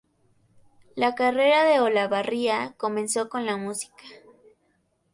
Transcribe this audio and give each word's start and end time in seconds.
La 0.95 1.13
carrera 1.13 1.63
de 1.63 1.79
Olavarría 1.79 2.73
comenzó 2.79 3.29
con 3.29 3.45
la 3.45 3.55
música. 3.55 4.03